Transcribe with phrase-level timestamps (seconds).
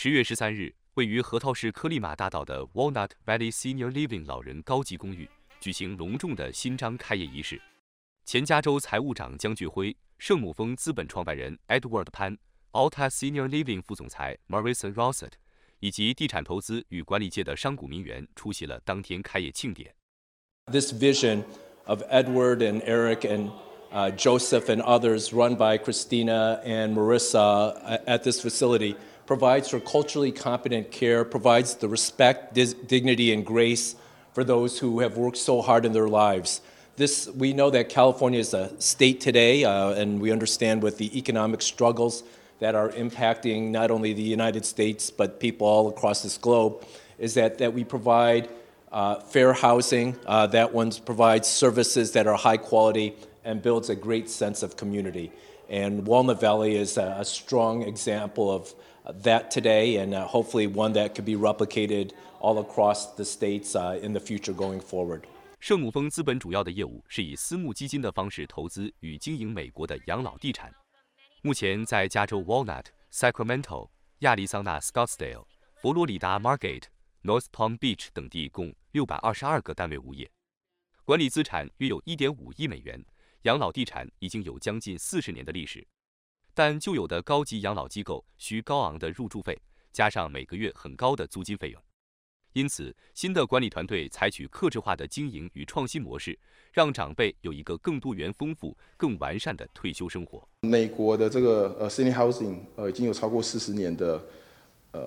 [0.00, 5.28] 十月十三日，位于核桃市科利马大道的 Walnut Valley Senior Living 老人高级公寓
[5.58, 7.60] 举行隆重的新章开业仪式。
[8.24, 12.38] 前加州财务长江俊辉、圣母峰资本创办人 Edward Pan、
[12.70, 15.32] Alta Senior Living 副总裁 Marissa Rossett
[15.80, 19.92] 以及地产投资与管理界的商贾名媛出席了当天开业庆典。
[20.70, 21.42] This vision
[21.86, 23.50] of Edward and Eric and
[23.90, 28.94] uh, Joseph and others, run by Christina and Marissa uh, at this facility,
[29.28, 33.94] provides for culturally competent care, provides the respect, dis- dignity, and grace
[34.32, 36.62] for those who have worked so hard in their lives.
[36.96, 41.16] This, we know that California is a state today, uh, and we understand with the
[41.16, 42.22] economic struggles
[42.60, 46.82] that are impacting not only the United States but people all across this globe,
[47.18, 48.48] is that, that we provide
[48.90, 53.94] uh, fair housing, uh, that one provides services that are high quality and builds a
[53.94, 55.30] great sense of community.
[55.68, 58.74] And Walnut Valley is a, a strong example of
[59.22, 64.12] that today, and hopefully one that could be replicated all across the states uh, in
[64.12, 65.22] the future going forward.
[65.60, 70.72] 圣母峰资本主要的业务是以私募基金的方式投资与经营美国的养老地产。
[71.42, 73.88] 目前在加州 Walnut、Sacramento、
[74.20, 75.44] 亚利桑那 Scottsdale、
[75.80, 76.84] 佛罗里达 Margate、
[77.24, 80.30] North Palm Beach 等地共六百二十二个单位物业，
[81.04, 83.04] 管理资产约有一点五亿美元。
[83.42, 85.86] 养老地产已经有将近四十年的历史，
[86.58, 89.56] 但旧有的高级养老机构需高昂的入住费，
[89.92, 91.80] 加上每个月很高的租金费用，
[92.52, 96.36] 因此新的管理团队采取克制化的经营与创新模式，
[96.72, 100.48] 让长辈有一个更多元、丰富、更完善的退休生活。
[100.62, 104.20] 美国的这个呃 senior housing 呃已经有超过四十年的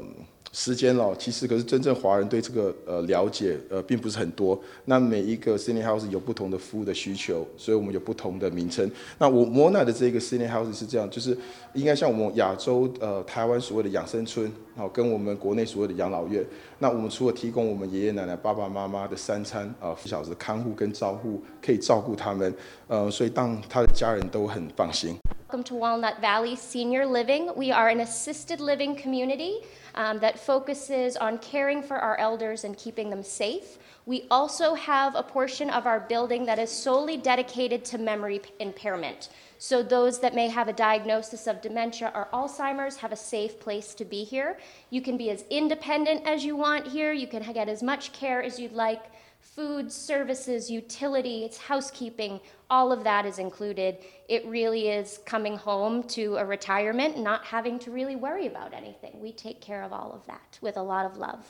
[0.00, 0.24] 嗯。
[0.50, 4.58] 时间了，其实可是真正华人对这个呃了解呃并不是很多。
[4.86, 8.90] 那每一个 senior house 有不同的服务的需求，所以我们有不同的名称。
[9.18, 11.36] 那我摩纳的这个 senior house 是这样，就是
[11.74, 16.42] 应该像我们亚洲呃台湾所谓的养生村，好跟我们国内所谓的养老院。
[16.78, 22.52] 那我们除了提供我们爷爷奶奶、爸爸妈妈的三餐啊，小时看护跟照护，可以照顾他们，
[22.86, 25.14] 呃，所以当他的家人都很放心。
[25.48, 27.50] Welcome to Walnut Valley Senior Living.
[27.56, 29.60] We are an assisted living community
[29.94, 33.78] um, that focuses on caring for our elders and keeping them safe.
[34.04, 39.30] We also have a portion of our building that is solely dedicated to memory impairment.
[39.57, 43.93] So, those that may have a diagnosis of dementia or Alzheimer's have a safe place
[43.95, 44.57] to be here.
[44.89, 48.43] You can be as independent as you want here, you can get as much care
[48.43, 49.03] as you'd like
[49.39, 52.39] food, services, utilities, housekeeping,
[52.69, 53.97] all of that is included.
[54.29, 59.19] It really is coming home to a retirement, not having to really worry about anything.
[59.21, 61.45] We take care of all of that with a lot of love.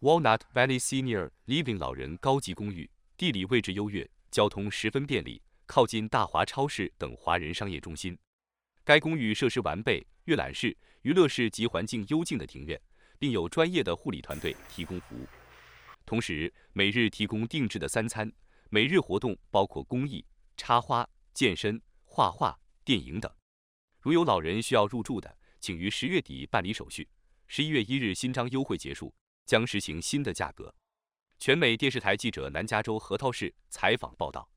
[0.00, 2.88] Walnut Valley Senior Living 老人高级公寓
[3.18, 8.17] 地理位置优越，交通十分便利， 靠近大华超市等华人商业中心。
[8.83, 12.79] 该公寓设施完备，阅览室、娱乐室及环境幽静的庭院，
[13.17, 15.27] 并有专业的护理团队提供服务。
[16.05, 18.31] 同时，每日提供定制的三餐，
[18.69, 20.23] 每日活动包括公益、
[20.55, 23.31] 插花、健身、画画、电影等。
[23.99, 27.09] 如有老人需要入住的，请于十月底办理手续。
[27.47, 29.13] 十一月一日新章优惠结束，
[29.45, 30.73] 将实行新的价格。
[31.39, 34.47] 全美电视台记者南加州核桃市采访报道。